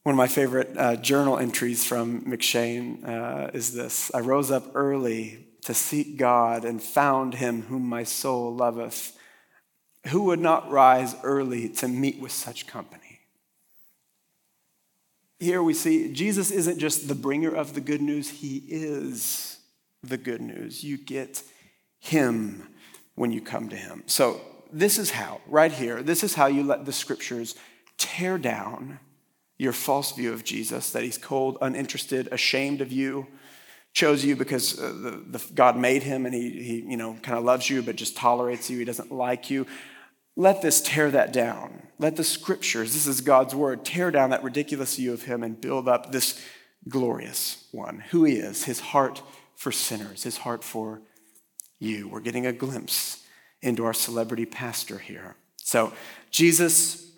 [0.03, 4.71] One of my favorite uh, journal entries from M'Cheyne uh, is this I rose up
[4.73, 9.15] early to seek God and found him whom my soul loveth.
[10.07, 13.19] Who would not rise early to meet with such company?
[15.39, 19.59] Here we see Jesus isn't just the bringer of the good news, he is
[20.01, 20.83] the good news.
[20.83, 21.43] You get
[21.99, 22.67] him
[23.15, 24.03] when you come to him.
[24.05, 27.55] So this is how, right here, this is how you let the scriptures
[27.97, 28.99] tear down
[29.57, 33.27] your false view of Jesus that he's cold, uninterested, ashamed of you,
[33.93, 37.37] chose you because uh, the, the, God made him and he, he you know, kind
[37.37, 39.67] of loves you but just tolerates you, he doesn't like you.
[40.35, 41.87] Let this tear that down.
[41.97, 45.59] Let the scriptures, this is God's word, tear down that ridiculous view of him and
[45.59, 46.41] build up this
[46.87, 49.21] glorious one, who he is, his heart
[49.55, 51.01] for sinners, his heart for
[51.79, 52.07] you.
[52.07, 53.25] We're getting a glimpse
[53.61, 55.35] into our celebrity pastor here.
[55.57, 55.93] So,
[56.31, 57.11] Jesus,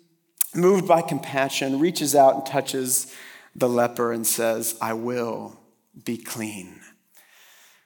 [0.54, 3.14] moved by compassion, reaches out and touches
[3.54, 5.58] the leper and says, I will
[6.04, 6.80] be clean.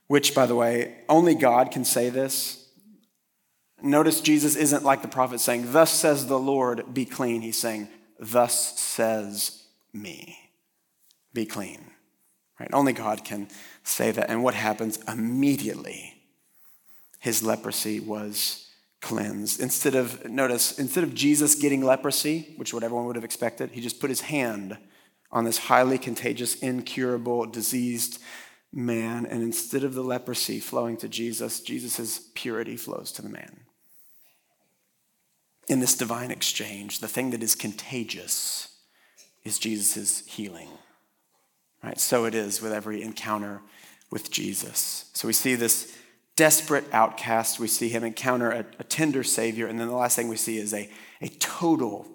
[0.07, 2.69] Which, by the way, only God can say this.
[3.83, 7.43] Notice Jesus isn't like the prophet saying, Thus says the Lord, be clean.
[7.43, 7.89] He's saying,
[8.19, 10.39] Thus says me,
[11.35, 11.91] be clean.
[12.59, 12.71] Right?
[12.73, 13.49] Only God can
[13.83, 14.31] say that.
[14.31, 16.16] And what happens immediately?
[17.19, 18.69] His leprosy was
[19.01, 19.61] cleansed.
[19.61, 23.81] Instead of, notice, instead of Jesus getting leprosy, which what everyone would have expected, he
[23.81, 24.77] just put his hand
[25.31, 28.21] on this highly contagious, incurable, diseased
[28.73, 29.27] man.
[29.27, 33.61] And instead of the leprosy flowing to Jesus, Jesus' purity flows to the man.
[35.69, 38.77] In this divine exchange, the thing that is contagious
[39.45, 40.69] is Jesus' healing.
[41.83, 42.01] Right?
[42.01, 43.63] So it is with every encounter
[44.11, 45.11] with Jesus.
[45.13, 45.97] So we see this
[46.37, 49.67] desperate outcast, we see him encounter a, a, tender Savior.
[49.67, 50.89] And then the last thing we see is a,
[51.21, 52.07] a total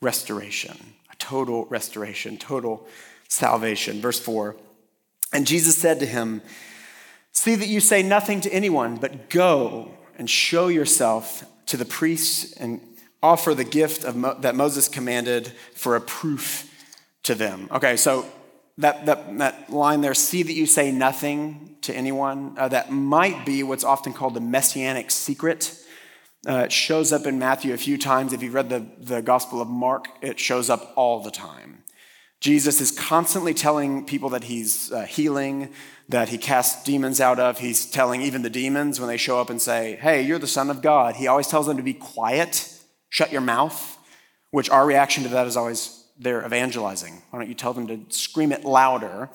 [0.00, 0.76] restoration,
[1.12, 2.86] a total restoration, total
[3.28, 4.00] salvation.
[4.00, 4.56] Verse 4
[5.32, 6.42] And Jesus said to him,
[7.32, 12.52] See that you say nothing to anyone, but go and show yourself to the priests
[12.52, 12.80] and
[13.22, 16.66] offer the gift Mo- that Moses commanded for a proof
[17.24, 17.68] to them.
[17.70, 18.26] Okay, so
[18.80, 23.46] that, that, that line there, see that you say nothing to anyone, uh, that might
[23.46, 25.76] be what's often called the messianic secret.
[26.46, 28.32] Uh, it shows up in Matthew a few times.
[28.32, 31.84] If you've read the, the Gospel of Mark, it shows up all the time.
[32.40, 35.74] Jesus is constantly telling people that he's uh, healing,
[36.08, 37.58] that he casts demons out of.
[37.58, 40.70] He's telling even the demons when they show up and say, Hey, you're the Son
[40.70, 41.16] of God.
[41.16, 42.74] He always tells them to be quiet,
[43.10, 43.98] shut your mouth,
[44.50, 47.22] which our reaction to that is always, they're evangelizing.
[47.30, 49.30] Why don't you tell them to scream it louder?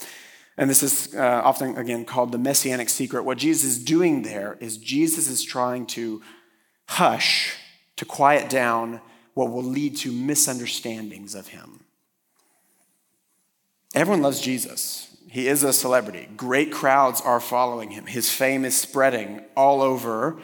[0.57, 3.23] And this is uh, often, again, called the messianic secret.
[3.23, 6.21] What Jesus is doing there is Jesus is trying to
[6.87, 7.55] hush,
[7.97, 9.01] to quiet down
[9.33, 11.81] what will lead to misunderstandings of him.
[13.93, 15.15] Everyone loves Jesus.
[15.29, 16.29] He is a celebrity.
[16.37, 18.05] Great crowds are following him.
[18.05, 20.37] His fame is spreading all over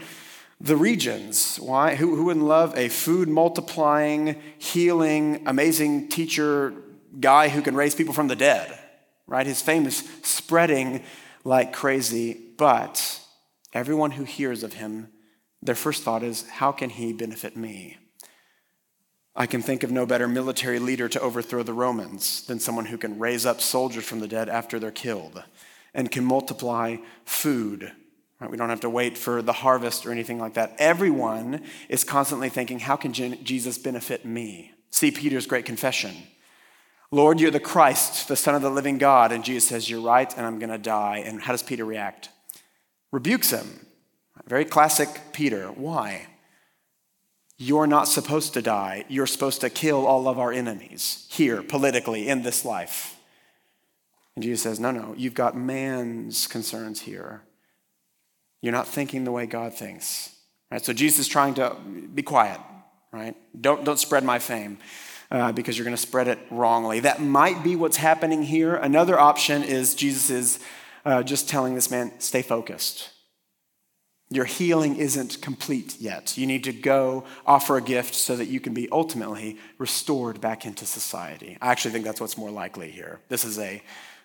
[0.61, 1.57] the regions.
[1.57, 1.95] Why?
[1.95, 6.73] Who, who wouldn't love a food multiplying, healing, amazing teacher
[7.19, 8.77] guy who can raise people from the dead?
[9.25, 9.47] Right?
[9.47, 11.03] His fame is spreading
[11.43, 13.19] like crazy, but
[13.73, 15.09] everyone who hears of him,
[15.63, 17.97] their first thought is, how can he benefit me?
[19.35, 22.97] I can think of no better military leader to overthrow the Romans than someone who
[22.97, 25.43] can raise up soldiers from the dead after they're killed
[25.93, 27.91] and can multiply food?
[28.49, 30.75] We don't have to wait for the harvest or anything like that.
[30.79, 34.71] Everyone is constantly thinking, how can Jesus benefit me?
[34.89, 36.15] See Peter's great confession.
[37.11, 39.31] Lord, you're the Christ, the Son of the living God.
[39.31, 41.23] And Jesus says, You're right, and I'm going to die.
[41.25, 42.29] And how does Peter react?
[43.11, 43.85] Rebukes him.
[44.47, 45.67] Very classic Peter.
[45.67, 46.27] Why?
[47.57, 49.05] You're not supposed to die.
[49.07, 53.17] You're supposed to kill all of our enemies here, politically, in this life.
[54.35, 57.43] And Jesus says, No, no, you've got man's concerns here.
[58.61, 60.35] You're not thinking the way God thinks.
[60.71, 60.83] Right?
[60.83, 61.75] So Jesus is trying to
[62.13, 62.59] be quiet,
[63.11, 63.35] right?
[63.59, 64.77] Don't, don't spread my fame.
[65.29, 66.99] Uh, because you're going to spread it wrongly.
[66.99, 68.75] That might be what's happening here.
[68.75, 70.59] Another option is Jesus is
[71.05, 73.11] uh, just telling this man, stay focused.
[74.29, 76.37] Your healing isn't complete yet.
[76.37, 80.65] You need to go offer a gift so that you can be ultimately restored back
[80.65, 81.57] into society.
[81.61, 83.21] I actually think that's what's more likely here.
[83.29, 83.81] This is a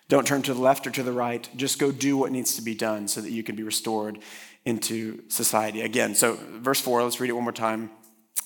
[0.09, 2.61] don't turn to the left or to the right, just go do what needs to
[2.61, 4.19] be done so that you can be restored
[4.65, 5.81] into society.
[5.81, 7.89] Again, so verse 4, let's read it one more time.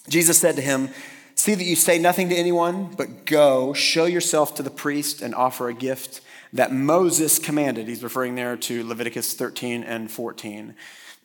[0.10, 0.90] Jesus said to him,
[1.36, 5.34] See that you say nothing to anyone, but go, show yourself to the priest, and
[5.34, 6.22] offer a gift
[6.54, 7.88] that Moses commanded.
[7.88, 10.76] He's referring there to Leviticus 13 and 14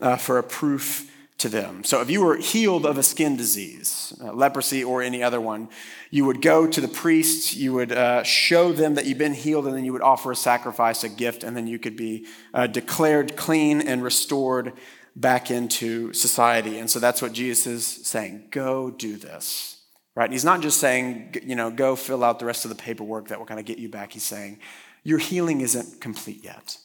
[0.01, 1.85] uh, for a proof to them.
[1.85, 5.69] So if you were healed of a skin disease, uh, leprosy or any other one,
[6.11, 9.67] you would go to the priest, you would uh, show them that you've been healed,
[9.67, 12.67] and then you would offer a sacrifice, a gift, and then you could be uh,
[12.67, 14.73] declared clean and restored
[15.15, 16.79] back into society.
[16.79, 19.75] And so that's what Jesus is saying go do this.
[20.15, 20.33] Right?
[20.33, 23.39] He's not just saying, you know, go fill out the rest of the paperwork that
[23.39, 24.13] will kind of get you back.
[24.13, 24.61] He's saying,
[25.05, 26.79] your healing isn't complete yet.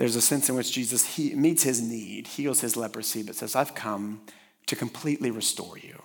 [0.00, 3.54] There's a sense in which Jesus he meets his need, heals his leprosy, but says,
[3.54, 4.22] I've come
[4.64, 6.00] to completely restore you.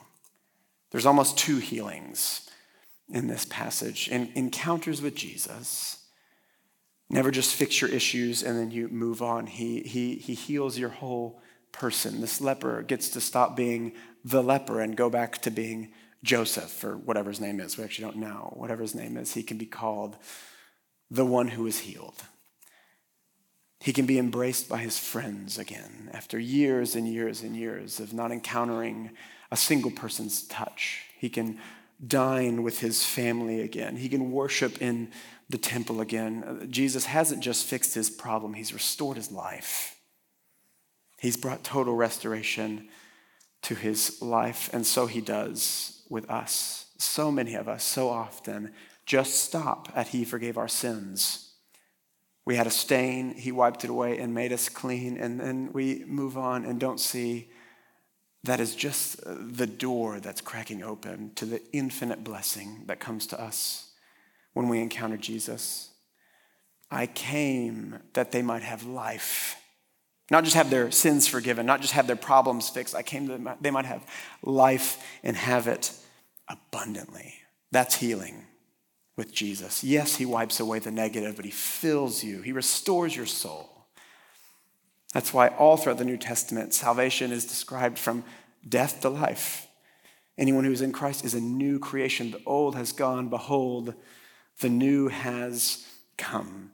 [0.91, 2.49] There's almost two healings
[3.07, 4.09] in this passage.
[4.09, 6.03] In encounters with Jesus,
[7.09, 9.47] never just fix your issues and then you move on.
[9.47, 12.19] He, he, he heals your whole person.
[12.19, 13.93] This leper gets to stop being
[14.25, 17.77] the leper and go back to being Joseph, or whatever his name is.
[17.77, 18.51] We actually don't know.
[18.57, 20.17] Whatever his name is, he can be called
[21.09, 22.21] the one who is healed.
[23.85, 28.13] He can be embraced by his friends again after years and years and years of
[28.13, 29.11] not encountering
[29.51, 31.03] a single person's touch.
[31.19, 31.59] He can
[32.07, 33.97] dine with his family again.
[33.97, 35.11] He can worship in
[35.49, 36.43] the temple again.
[36.43, 39.95] Uh, Jesus hasn't just fixed his problem, he's restored his life.
[41.19, 42.89] He's brought total restoration
[43.61, 46.87] to his life, and so he does with us.
[46.97, 48.73] So many of us, so often,
[49.05, 51.44] just stop at He forgave our sins
[52.45, 56.03] we had a stain, he wiped it away and made us clean, and then we
[56.05, 57.49] move on and don't see
[58.43, 63.41] that is just the door that's cracking open to the infinite blessing that comes to
[63.41, 63.91] us
[64.53, 65.89] when we encounter Jesus.
[66.91, 69.57] I came that they might have life.
[70.29, 72.93] Not just have their sins forgiven, not just have their problems fixed.
[72.93, 74.05] I came that they might have
[74.43, 75.91] life and have it
[76.47, 77.33] abundantly.
[77.71, 78.45] That's healing
[79.15, 79.83] with Jesus.
[79.83, 83.87] Yes, he wipes away the negative, but he fills you, he restores your soul.
[85.13, 88.25] That's why all throughout the New Testament, salvation is described from
[88.67, 89.67] death to life.
[90.37, 92.31] Anyone who is in Christ is a new creation.
[92.31, 93.93] The old has gone, behold,
[94.59, 96.71] the new has come.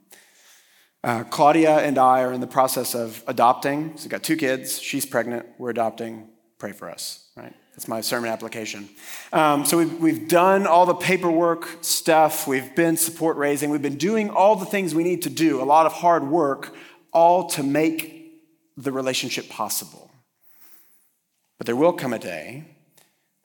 [1.04, 3.96] Uh, Claudia and I are in the process of adopting.
[3.96, 4.80] So we've got two kids.
[4.80, 5.46] She's pregnant.
[5.58, 6.28] We're adopting.
[6.62, 7.52] Pray for us, right?
[7.72, 8.88] That's my sermon application.
[9.32, 12.46] Um, so we've, we've done all the paperwork stuff.
[12.46, 13.70] We've been support raising.
[13.70, 16.72] We've been doing all the things we need to do, a lot of hard work,
[17.12, 18.40] all to make
[18.76, 20.08] the relationship possible.
[21.58, 22.62] But there will come a day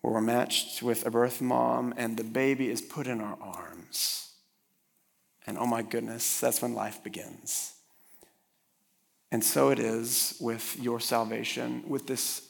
[0.02, 4.32] where we're matched with a birth mom and the baby is put in our arms.
[5.48, 7.74] And oh my goodness, that's when life begins.
[9.32, 12.47] And so it is with your salvation, with this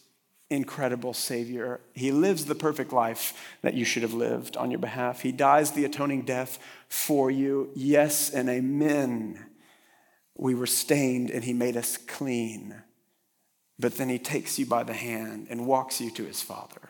[0.49, 1.81] incredible Savior.
[1.93, 5.21] He lives the perfect life that you should have lived on your behalf.
[5.21, 7.69] He dies the atoning death for you.
[7.75, 9.45] Yes and amen.
[10.35, 12.81] We were stained and He made us clean.
[13.79, 16.89] But then He takes you by the hand and walks you to His Father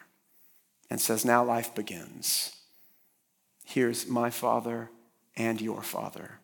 [0.90, 2.56] and says, Now life begins.
[3.66, 4.92] Here's my Father
[5.36, 6.40] and your Father.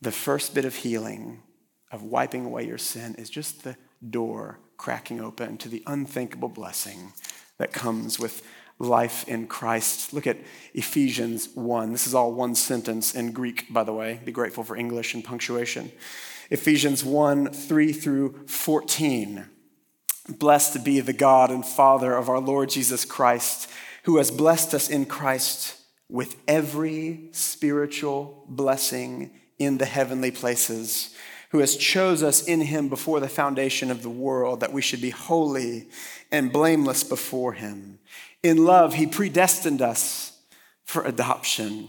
[0.00, 1.42] The first bit of healing,
[1.90, 3.76] of wiping away your sin, is just the
[4.08, 7.12] door cracking open to the unthinkable blessing
[7.58, 8.42] that comes with
[8.78, 10.12] life in Christ.
[10.12, 10.38] Look at
[10.72, 11.92] Ephesians 1.
[11.92, 14.20] This is all one sentence in Greek, by the way.
[14.24, 15.90] Be grateful for English and punctuation.
[16.50, 19.46] Ephesians 1 3 through 14.
[20.28, 23.68] Blessed be the God and Father of our Lord Jesus Christ,
[24.04, 25.76] who has blessed us in Christ
[26.08, 31.14] with every spiritual blessing in the heavenly places
[31.50, 35.00] who has chose us in him before the foundation of the world that we should
[35.00, 35.88] be holy
[36.30, 37.98] and blameless before him.
[38.42, 40.38] In love, he predestined us
[40.84, 41.88] for adoption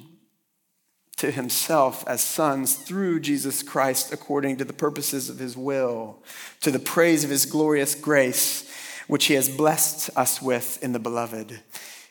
[1.18, 6.24] to himself as sons through Jesus Christ according to the purposes of his will,
[6.62, 8.72] to the praise of his glorious grace,
[9.07, 11.60] which he has blessed us with in the beloved.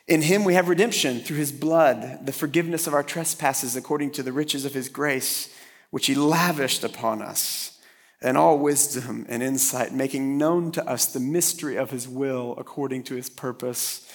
[0.07, 4.23] In him we have redemption through his blood, the forgiveness of our trespasses according to
[4.23, 5.55] the riches of his grace,
[5.89, 7.79] which he lavished upon us,
[8.21, 13.03] and all wisdom and insight, making known to us the mystery of his will according
[13.03, 14.05] to his purpose,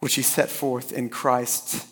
[0.00, 1.86] which he set forth in Christ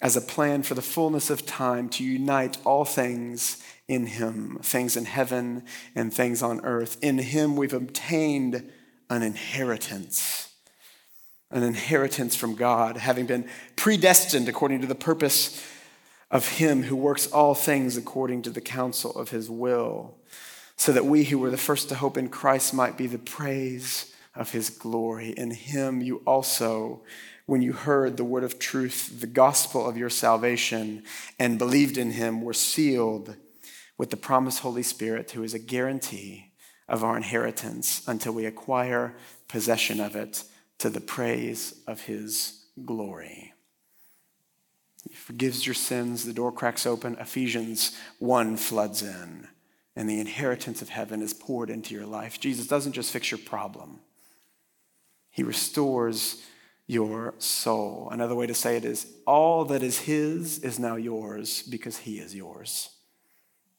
[0.00, 4.96] as a plan for the fullness of time to unite all things in Him, things
[4.96, 5.64] in heaven
[5.94, 6.98] and things on earth.
[7.02, 8.70] In Him we've obtained
[9.10, 10.52] an inheritance,
[11.50, 15.64] an inheritance from God, having been predestined according to the purpose
[16.30, 20.16] of Him who works all things according to the counsel of His will,
[20.76, 24.14] so that we who were the first to hope in Christ might be the praise
[24.34, 25.30] of His glory.
[25.30, 27.02] In Him you also
[27.48, 31.02] when you heard the word of truth, the gospel of your salvation,
[31.38, 33.36] and believed in him, were sealed
[33.96, 36.52] with the promised Holy Spirit, who is a guarantee
[36.90, 39.16] of our inheritance until we acquire
[39.48, 40.44] possession of it
[40.76, 43.54] to the praise of his glory.
[45.28, 49.46] Forgives your sins, the door cracks open, Ephesians 1 floods in,
[49.94, 52.40] and the inheritance of heaven is poured into your life.
[52.40, 54.00] Jesus doesn't just fix your problem,
[55.30, 56.42] he restores
[56.86, 58.08] your soul.
[58.10, 62.20] Another way to say it is all that is His is now yours because He
[62.20, 62.88] is yours.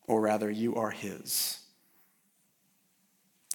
[0.05, 1.61] Or rather, you are His.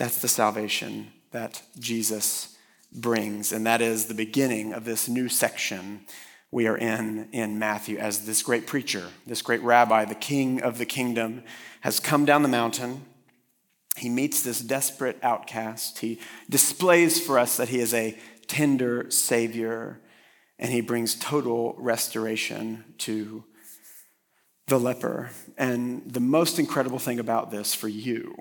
[0.01, 2.57] That's the salvation that Jesus
[2.92, 3.53] brings.
[3.53, 6.01] And that is the beginning of this new section
[6.55, 10.79] we are in in Matthew as this great preacher, this great rabbi, the king of
[10.79, 11.43] the kingdom,
[11.81, 13.05] has come down the mountain.
[13.97, 15.99] He meets this desperate outcast.
[15.99, 20.01] He displays for us that he is a tender Savior,
[20.57, 23.43] and he brings total restoration to
[24.69, 25.31] the leper.
[25.59, 28.33] And the most incredible thing about this for you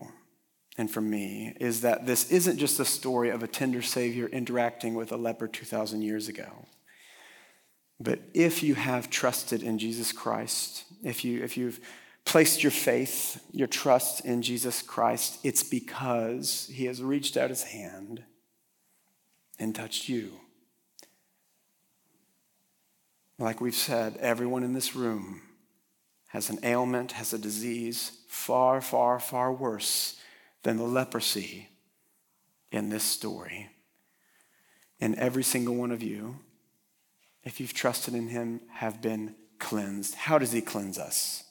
[0.78, 4.94] and for me is that this isn't just a story of a tender Savior interacting
[4.94, 6.68] with a leper 2,000 years ago.
[8.04, 11.80] But if you have trusted in Jesus Christ, if, you, if you've
[12.26, 17.64] placed your faith, your trust in Jesus Christ, it's because he has reached out his
[17.64, 18.24] hand
[19.58, 20.34] and touched you.
[23.40, 25.42] Like we've said, everyone in this room
[26.28, 30.20] has an ailment, has a disease far, far, far worse
[30.64, 31.70] than the leprosy
[32.70, 33.70] in this story.
[35.00, 36.40] And every single one of you,
[37.44, 40.16] if you've trusted in him, have been cleansed.
[40.16, 41.44] How does he cleanse us?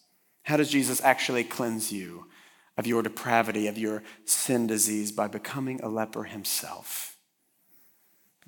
[0.45, 2.27] How does Jesus actually cleanse you
[2.77, 7.17] of your depravity, of your sin disease, by becoming a leper himself?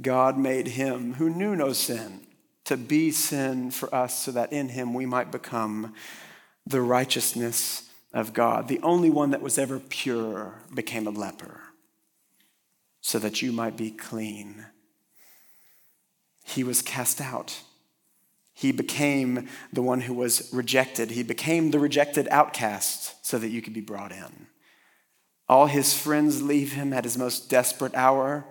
[0.01, 2.26] God made him who knew no sin
[2.64, 5.95] to be sin for us so that in him we might become
[6.66, 8.68] the righteousness of God.
[8.68, 11.61] The only one that was ever pure became a leper
[13.01, 14.66] so that you might be clean.
[16.45, 17.62] He was cast out.
[18.53, 21.11] He became the one who was rejected.
[21.11, 24.47] He became the rejected outcast so that you could be brought in.
[25.49, 28.45] All his friends leave him at his most desperate hour.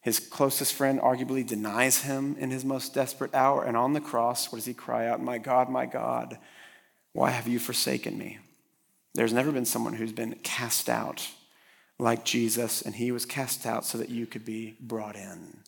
[0.00, 3.62] His closest friend arguably denies him in his most desperate hour.
[3.62, 5.22] And on the cross, what does he cry out?
[5.22, 6.38] My God, my God,
[7.12, 8.38] why have you forsaken me?
[9.14, 11.28] There's never been someone who's been cast out
[11.98, 15.58] like Jesus, and he was cast out so that you could be brought in.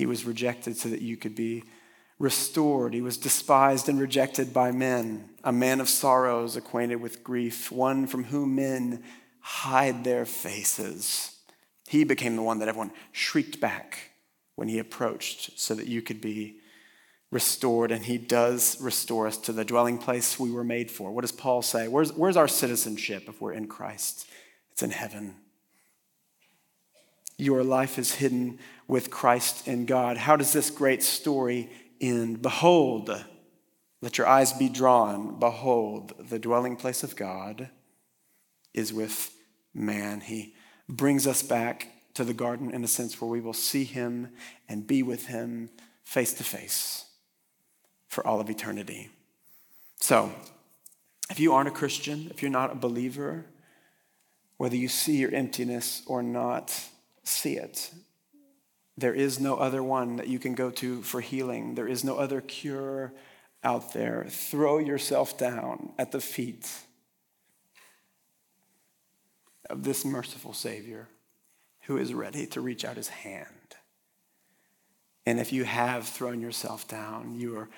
[0.00, 1.62] He was rejected so that you could be
[2.18, 2.94] restored.
[2.94, 8.06] He was despised and rejected by men, a man of sorrows, acquainted with grief, one
[8.06, 9.04] from whom men
[9.40, 11.36] hide their faces.
[11.86, 14.12] He became the one that everyone shrieked back
[14.54, 16.60] when he approached so that you could be
[17.30, 17.90] restored.
[17.90, 21.12] And he does restore us to the dwelling place we were made for.
[21.12, 21.88] What does Paul say?
[21.88, 24.26] Where's, where's our citizenship if we're in Christ?
[24.72, 25.34] It's in heaven.
[27.36, 28.58] Your life is hidden
[28.90, 30.16] with Christ and God.
[30.16, 31.70] How does this great story
[32.00, 32.42] end?
[32.42, 33.24] Behold,
[34.02, 35.38] let your eyes be drawn.
[35.38, 37.70] Behold, the dwelling place of God
[38.74, 39.32] is with
[39.72, 40.20] man.
[40.20, 40.54] He
[40.88, 44.32] brings us back to the garden in a sense where we will see him
[44.68, 45.70] and be with him
[46.02, 47.04] face to face
[48.08, 49.08] for all of eternity.
[50.00, 50.32] So,
[51.30, 53.46] if you aren't a Christian, if you're not a believer,
[54.56, 56.76] whether you see your emptiness or not,
[57.22, 57.92] see it.
[59.00, 61.74] There is no other one that you can go to for healing.
[61.74, 63.14] There is no other cure
[63.64, 64.26] out there.
[64.28, 66.70] Throw yourself down at the feet
[69.70, 71.08] of this merciful Savior
[71.84, 73.46] who is ready to reach out his hand.
[75.24, 77.68] And if you have thrown yourself down, you are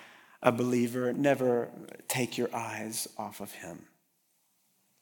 [0.42, 1.70] a believer, never
[2.08, 3.84] take your eyes off of him.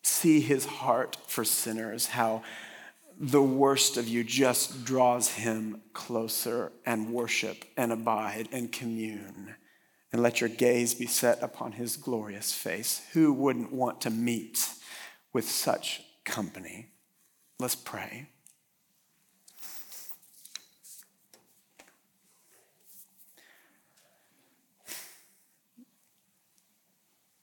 [0.02, 2.42] See his heart for sinners, how
[3.22, 9.54] the worst of you just draws him closer and worship and abide and commune.
[10.10, 13.02] And let your gaze be set upon his glorious face.
[13.12, 14.70] Who wouldn't want to meet
[15.34, 16.88] with such company?
[17.58, 18.30] Let's pray.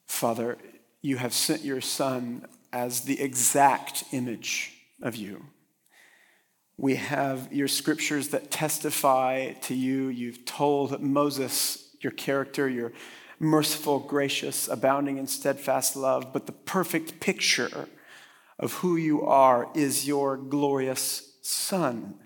[0.08, 0.58] Father,
[1.04, 4.74] you have sent your Son as the exact image
[5.04, 5.46] of you.
[6.78, 10.10] We have your scriptures that testify to you.
[10.10, 12.94] You've told Moses your character, your
[13.40, 17.88] merciful, gracious, abounding in steadfast love, but the perfect picture
[18.60, 22.20] of who you are is your glorious Son.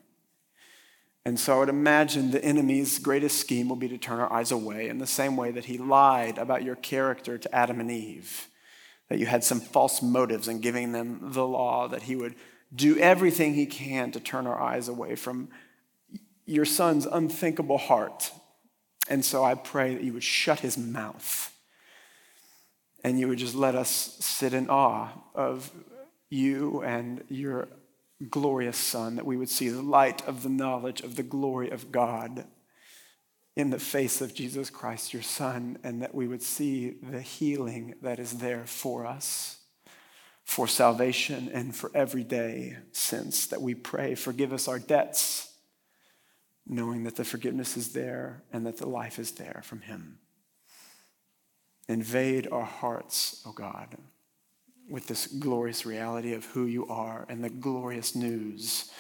[1.26, 4.52] And so I would imagine the enemy's greatest scheme will be to turn our eyes
[4.52, 8.48] away in the same way that he lied about your character to Adam and Eve,
[9.08, 12.36] that you had some false motives in giving them the law, that he would
[12.74, 15.50] do everything he can to turn our eyes away from
[16.46, 18.32] your son's unthinkable heart.
[19.10, 21.54] And so I pray that you would shut his mouth
[23.04, 25.72] and you would just let us sit in awe of
[26.30, 27.68] you and your
[28.30, 31.92] glorious Son, that we would see the light of the knowledge of the glory of
[31.92, 32.46] God
[33.56, 37.96] in the face of Jesus Christ, your Son, and that we would see the healing
[38.02, 39.58] that is there for us,
[40.44, 43.48] for salvation and for everyday sins.
[43.48, 45.54] That we pray, forgive us our debts,
[46.68, 50.20] knowing that the forgiveness is there and that the life is there from Him.
[51.88, 53.98] Invade our hearts, O oh God
[54.92, 58.92] with this glorious reality of who you are and the glorious news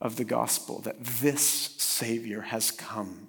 [0.00, 3.28] of the gospel that this Savior has come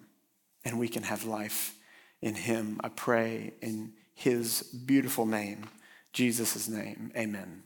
[0.63, 1.75] and we can have life
[2.21, 2.79] in Him.
[2.83, 5.67] I pray in His beautiful name,
[6.15, 7.11] Jesus' name.
[7.17, 7.61] Amen.